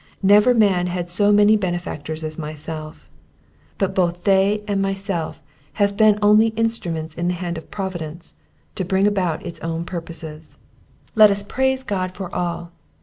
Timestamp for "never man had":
0.23-1.11